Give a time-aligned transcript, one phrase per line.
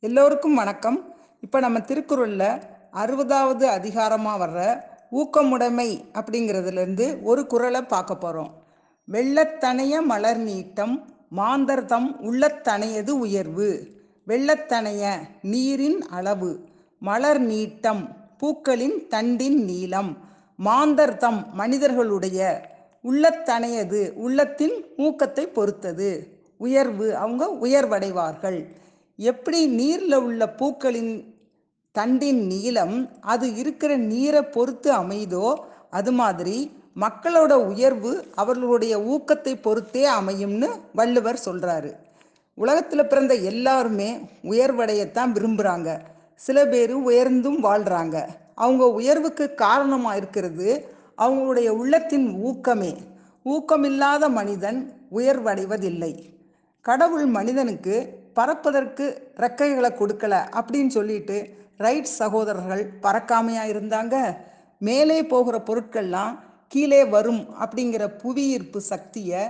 [0.00, 1.14] எல்லோருக்கும் வணக்கம்.
[1.40, 2.62] இப்போ நம்ம திருக்குறளில்
[3.02, 4.58] அறுபதாவது அதிகாரமாக வர்ற
[5.10, 5.86] ஊக்கமுடைமை
[6.18, 8.50] அப்படிங்கிறதுலேருந்து ஒரு குறளை பார்க்க போகிறோம்
[9.08, 10.94] வெள்ளத்தனைய மலர் நீட்டம்
[11.28, 13.70] மாந்தர்தம் உள்ளத்தனையது உயர்வு.
[14.26, 15.12] வெள்ளத்தனைய
[15.42, 16.68] நீரின் அளவு
[16.98, 18.02] மலர் நீட்டம்
[18.38, 20.12] பூக்களின் தண்டின் நீளம்
[20.56, 22.40] மாந்தர்தம் மனிதர்களுடைய
[23.04, 26.10] உள்ளத்தனையது உள்ளத்தின் ஊக்கத்தை பொறுத்தது.
[26.56, 28.60] உயர்வு அவங்க உயர்வடைவார்கள்.
[29.16, 31.34] எப்படி நீரில் உள்ள பூக்களின்
[31.98, 35.54] தண்டின் நீளம் அது இருக்கிற நீரை பொறுத்து அமைதோ
[35.90, 36.70] அது மாதிரி
[37.00, 41.92] மக்களோட உயர்வு அவர்களுடைய ஊக்கத்தை பொறுத்தே அமையும்னு வள்ளுவர் சொல்கிறாரு
[42.54, 46.00] உலகத்தில் பிறந்த எல்லாருமே உயர்வடையத்தான் விரும்புகிறாங்க
[46.34, 52.96] சில பேர் உயர்ந்தும் வாழ்கிறாங்க அவங்க உயர்வுக்கு காரணமாக இருக்கிறது அவங்களுடைய உள்ளத்தின் ஊக்கமே.
[53.44, 56.12] ஊக்கமில்லாத மனிதன் உயர்வடைவதில்லை.
[56.80, 59.04] கடவுள் மனிதனுக்கு பறப்பதற்கு
[59.44, 61.36] ரெக்கைகளை கொடுக்கல அப்படின்னு சொல்லிட்டு
[61.84, 64.16] ரைட் சகோதரர்கள் பறக்காமையா இருந்தாங்க.
[64.80, 66.34] மேலே போகிற பொருட்கள்லாம்
[66.72, 69.42] கீழே வரும் அப்படிங்கிற புவியீர்ப்பு சக்தியை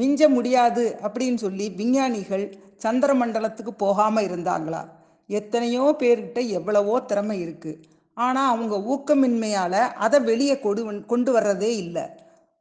[0.00, 2.44] மிஞ்ச முடியாது அப்படின்னு சொல்லி விஞ்ஞானிகள்
[2.84, 4.82] சந்திர மண்டலத்துக்கு போகாமல் இருந்தாங்களா?
[5.30, 7.80] எத்தனையோ பேர்கிட்ட எவ்வளவோ திறமை இருக்குது
[8.16, 12.04] ஆனால் அவங்க ஊக்கமின்மையால் அதை வெளியே கொடு கொண்டு வர்றதே இல்லை.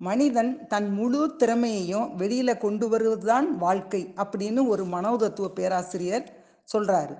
[0.05, 6.25] மனிதன் தன் முழு திறமையையும் வெளியில் கொண்டு வருவதுதான் வாழ்க்கை அப்படின்னு ஒரு மனோதத்துவ பேராசிரியர்
[6.73, 7.15] சொல்கிறாரு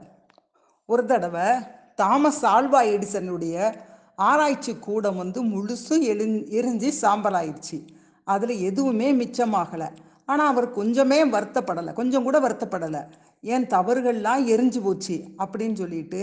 [0.90, 1.48] ஒரு தடவை
[1.96, 3.56] தாமஸ் ஆல்வா எடிசனுடைய
[4.16, 6.26] ஆராய்ச்சி கூடம் வந்து முழுசும் எழு
[6.60, 7.78] எரிஞ்சு சாம்பலாயிடுச்சு
[8.28, 9.90] அதில் எதுவுமே மிச்சமாகலை.
[10.30, 13.02] ஆனால் அவர் கொஞ்சமே வருத்தப்படலை கொஞ்சம் கூட வருத்தப்படலை.
[13.54, 16.22] ஏன் தவறுகள்லாம் எரிஞ்சு போச்சு அப்படின்னு சொல்லிட்டு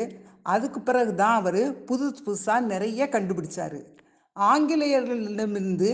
[0.55, 3.80] அதுக்கு பிறகு தான் அவர் புதுசு புதுசாக நிறைய கண்டுபிடிச்சார்.
[4.36, 5.91] ஆங்கிலேயர்களிடமிருந்து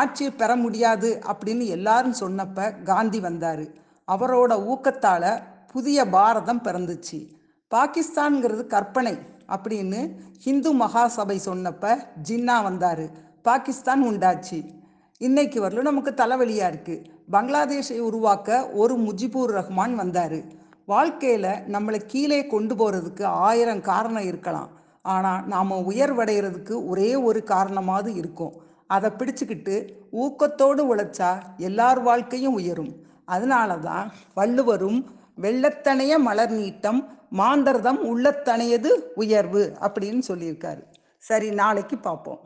[0.00, 3.64] ஆட்சியை பெற முடியாது அப்படின்னு எல்லாரும் சொன்னப்ப காந்தி வந்தார்.
[4.08, 5.30] அவரோட ஊக்கத்தால்
[5.72, 7.18] புதிய பாரதம் பிறந்துச்சு.
[7.70, 9.14] பாகிஸ்தான்ங்கிறது கற்பனை
[9.54, 10.00] அப்படின்னு
[10.44, 11.84] ஹிந்து மகாசபை சொன்னப்ப
[12.28, 13.04] ஜின்னா வந்தார்.
[13.46, 14.58] பாகிஸ்தான் உண்டாச்சு.
[15.20, 17.04] இன்னைக்கு வரலும் நமக்கு தலைவலியாக இருக்குது
[17.34, 18.48] பங்களாதேஷை உருவாக்க
[18.82, 20.38] ஒரு முஜிபூர் ரஹ்மான் வந்தார்.
[20.92, 24.70] வாழ்க்கையில் நம்மளை கீழே கொண்டு போகிறதுக்கு ஆயிரம் காரணம் இருக்கலாம்.
[25.14, 28.54] ஆனால் நாம் உயர்வடைகிறதுக்கு ஒரே ஒரு காரணமாவது இருக்கும்.
[28.94, 29.76] அதை பிடிச்சுக்கிட்டு
[30.24, 31.30] ஊக்கத்தோடு உழைச்சா
[31.68, 32.92] எல்லார் வாழ்க்கையும் உயரும்.
[33.34, 34.06] அதனால தான்
[34.38, 35.00] வள்ளுவரும்
[35.44, 37.00] வெள்ளத்தனைய மலர் நீட்டம்
[37.40, 38.90] மாந்தர்தம் உள்ளத்தனையது
[39.22, 40.82] உயர்வு அப்படின்னு சொல்லியிருக்காரு.
[41.24, 42.42] சரி நாளைக்கு பார்ப்போம்.